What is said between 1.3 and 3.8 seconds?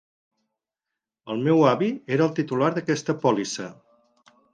El meu avi era el titular d'aquesta pòlissa.